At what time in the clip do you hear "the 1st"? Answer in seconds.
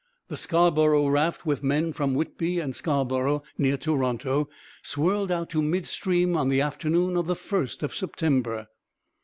7.27-7.83